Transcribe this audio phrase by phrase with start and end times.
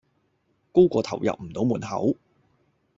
[0.71, 2.15] 高過頭入唔到門口